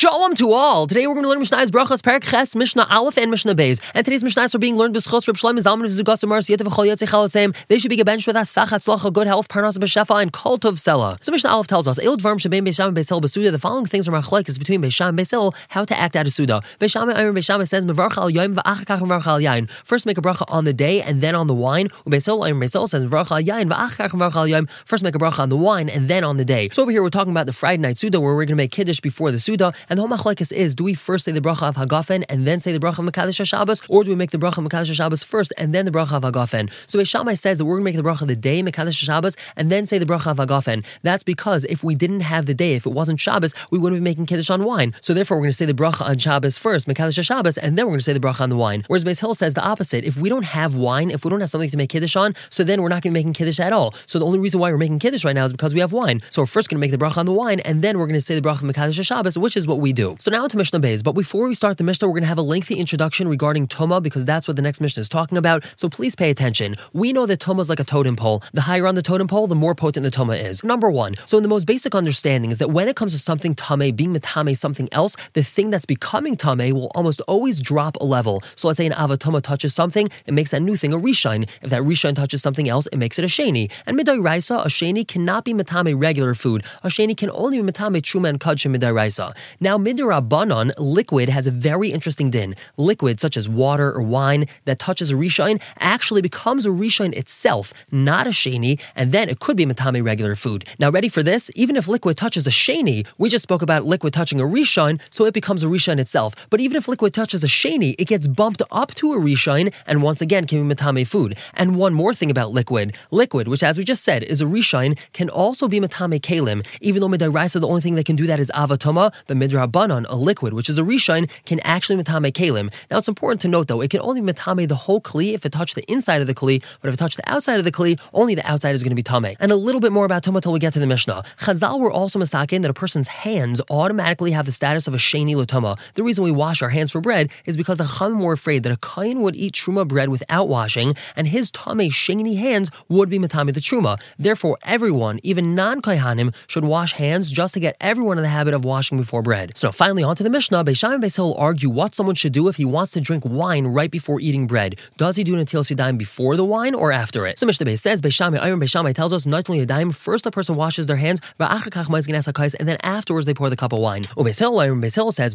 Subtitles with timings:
[0.00, 0.86] Shalom to all.
[0.86, 3.82] Today we're going to learn Mishnah's Berachos, Perek Ches, Mishnah Aleph, and Mishnah Beis.
[3.94, 6.86] And today's Mishnahs are being learned b'schos Reb Shlomo Zalman of Zugas Amar Siyat V'chol
[6.86, 7.54] Yotzei Chalotzim.
[7.68, 11.22] They should be gebenched with Asach Hatzlacha, good health, Parnas B'Shefa, and Kol Tov Sela.
[11.22, 13.50] So Mishnah Aleph tells us, El Dvarm Shebein Beisham and Beisel B'Suda.
[13.52, 16.62] The following things are machlekes between Beisham and Beisel, how to act out of Suda.
[16.78, 19.68] Beisham Iron Beisham says, Mevarch al Yom V'achakach Mevarch al Yain.
[19.84, 21.88] First make a bracha on the day and then on the wine.
[22.06, 24.66] Beisel Iron Beisel says, Mevarch al Yain V'achakach Mevarch al Yom.
[24.86, 26.70] First make a bracha on the wine and then on the day.
[26.70, 28.70] So over here we're talking about the Friday night Suda where we're going to make
[28.70, 29.74] Kiddush before the Suda.
[29.90, 32.60] And the whole machlekes is, do we first say the bracha of Hagafen and then
[32.60, 35.24] say the bracha of Mekadosh Shabbos, or do we make the bracha of Mekadosh Shabbos
[35.24, 36.70] first and then the bracha of Hagafen?
[36.86, 38.94] So Beis Shammai says that we're going to make the bracha of the day Mekadosh
[38.94, 40.84] Shabbos and then say the bracha of Hagafen.
[41.02, 44.04] That's because if we didn't have the day, if it wasn't Shabbos, we wouldn't be
[44.04, 44.94] making Kiddush on wine.
[45.00, 47.86] So therefore, we're going to say the bracha on Shabbos first, Mekadosh Shabbos, and then
[47.86, 48.84] we're going to say the bracha on the wine.
[48.86, 50.04] Whereas Beis Hillel says the opposite.
[50.04, 52.62] If we don't have wine, if we don't have something to make Kiddush on, so
[52.62, 53.92] then we're not going to be making Kiddush at all.
[54.06, 56.22] So the only reason why we're making Kiddush right now is because we have wine.
[56.30, 58.14] So we're first going to make the bracha on the wine, and then we're going
[58.14, 60.16] to say the bracha of Mekadosh Shabbos, which is what we do.
[60.18, 61.02] So now to Mishnah Beis.
[61.02, 64.00] But before we start the Mishnah, we're going to have a lengthy introduction regarding Toma
[64.00, 65.64] because that's what the next Mishnah is talking about.
[65.76, 66.76] So please pay attention.
[66.92, 68.42] We know that Toma is like a totem pole.
[68.52, 70.62] The higher on the totem pole, the more potent the Toma is.
[70.62, 71.14] Number one.
[71.24, 74.14] So in the most basic understanding is that when it comes to something Tame being
[74.14, 78.42] Matame something else, the thing that's becoming Tame will almost always drop a level.
[78.56, 81.48] So let's say an Avatoma touches something, it makes that new thing a Rishine.
[81.62, 83.70] If that Rishine touches something else, it makes it a Shani.
[83.86, 86.64] And Midai Raisa, a Shani cannot be Matame regular food.
[86.82, 89.34] A Shani can only be Matame Truma and Kadsha Midai Raisa.
[89.60, 92.54] Now, Midarabanan, liquid, has a very interesting din.
[92.76, 97.72] Liquid, such as water or wine, that touches a Rishine actually becomes a Rishine itself,
[97.90, 100.64] not a Shani, and then it could be Matame regular food.
[100.78, 101.50] Now, ready for this?
[101.54, 105.24] Even if liquid touches a Shani, we just spoke about liquid touching a Rishine, so
[105.24, 106.34] it becomes a Rishine itself.
[106.50, 110.02] But even if liquid touches a Shani, it gets bumped up to a Rishine, and
[110.02, 111.36] once again can be Matame food.
[111.54, 112.94] And one more thing about liquid.
[113.10, 117.00] Liquid, which as we just said is a Rishine, can also be Matame Kalim, even
[117.00, 120.52] though Midairaisa, the only thing that can do that is Avatoma, but Midrabanan, a liquid,
[120.52, 122.72] which is a Rishine, can actually Matame Kalim.
[122.90, 125.52] Now it's important to note though, it can only Matame the whole Kli if it
[125.52, 127.98] touched the inside of the Kli, but if it touched the outside of the Kli,
[128.12, 129.36] only the outside is going to be Tame.
[129.40, 131.22] And a little bit more about Toma till we get to the Mishnah.
[131.40, 135.34] Chazal were also masakin that a person's hands automatically have the status of a sheni
[135.34, 135.78] Lotoma.
[135.94, 138.72] The reason we wash our hands for bread is because the Chum were afraid that
[138.72, 143.18] a Kain would eat Truma bread without washing, and his Tame sheni hands would be
[143.18, 144.00] Matame the Truma.
[144.18, 148.54] Therefore, everyone, even non Kohanim, should wash hands just to get everyone in the habit
[148.54, 149.49] of washing before bread.
[149.54, 150.64] So finally, on to the Mishnah.
[150.64, 153.90] Beisham and Beisil argue what someone should do if he wants to drink wine right
[153.90, 154.76] before eating bread.
[154.96, 157.38] Does he do Netilas Yadayim before the wine or after it?
[157.38, 160.86] So Mishnah Beis says, Beisham Iron Beisham tells us, Natil Yadayim, first a person washes
[160.86, 164.02] their hands, and then afterwards they pour the cup of wine.
[164.04, 165.34] Beisil Iron Beisil says,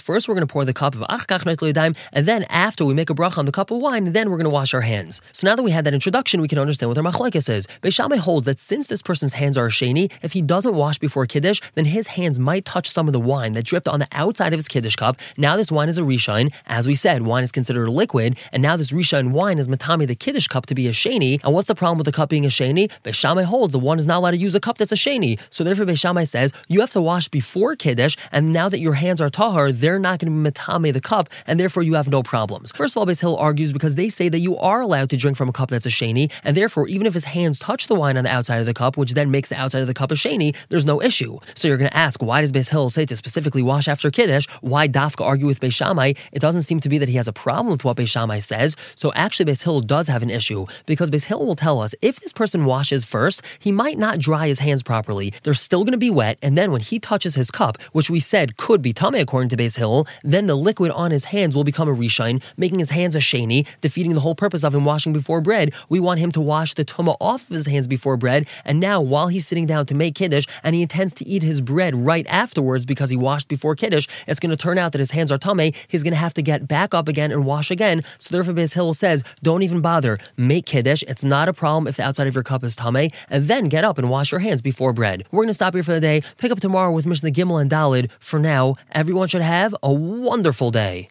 [0.00, 2.94] first we're going to pour the cup of Achkach Natil Yadayim, and then after we
[2.94, 5.20] make a bracha on the cup of wine, then we're going to wash our hands.
[5.32, 7.66] So now that we had that introduction, we can understand what our machlekes is.
[7.82, 11.26] Beis Shammai holds that since this person's hands are sheni, if he doesn't wash before
[11.26, 14.52] kiddush, then his hands might touch some of the wine that dripped on the outside
[14.52, 15.16] of his kiddush cup.
[15.36, 16.52] Now this wine is a rishine.
[16.66, 20.06] As we said, wine is considered a liquid, and now this rishine wine is matami
[20.06, 21.42] the kiddush cup to be a sheni.
[21.42, 22.90] And what's the problem with the cup being a sheni?
[23.02, 25.40] Beis Shammai holds that one is not allowed to use a cup that's a sheni.
[25.50, 28.94] So therefore, Beis Shammai says you have to wash before kiddush, and now that your
[28.94, 32.08] hands are tahar, they're not going to be matame the cup, and therefore you have
[32.08, 32.70] no problems.
[32.72, 35.36] First of all, Beis Hillel argues because they say that you are allowed to drink
[35.36, 38.16] from a cup that's a sheni, and therefore even if his hands touch the wine
[38.16, 40.14] on the outside of the cup, which then makes the outside of the cup a
[40.14, 41.38] sheni, there's no issue.
[41.54, 44.46] So you're going to ask, why does Beis Hillel say to specifically wash after kiddush?
[44.60, 46.12] Why Dafka argue with Beis Shammai?
[46.30, 48.76] It doesn't seem to be that he has a problem with what Beis Shammai says.
[48.96, 52.66] So actually, Beis does have an issue because Beis will tell us if this person
[52.66, 55.32] washes first, he might not dry his hands properly.
[55.42, 58.20] They're still going to be wet, and then when he touches his cup, which we
[58.20, 61.88] said could be tame according to Beis then the liquid on his hands will become
[61.88, 65.40] a reshine, making his hands a shani, defeating the whole purpose of him washing before
[65.40, 65.72] bread.
[65.88, 69.00] We want him to wash the tuma off of his hands before bread, and now
[69.00, 72.26] while he's sitting down to make kiddush, and he intends to eat his bread right
[72.28, 75.38] afterwards because he washed before kiddush, it's going to turn out that his hands are
[75.38, 75.72] tame.
[75.88, 78.02] He's going to have to get back up again and wash again.
[78.18, 80.18] So therefore, Beis Hillel says, don't even bother.
[80.36, 81.02] Make kiddush.
[81.08, 83.84] It's not a problem if the outside of your cup is tame, and then get
[83.84, 85.24] up and wash your hands before bread.
[85.30, 86.22] We're going to stop here for the day.
[86.38, 88.10] Pick up tomorrow with Mishnah Gimel and Dalid.
[88.20, 91.08] For now, everyone should have a wonderful day.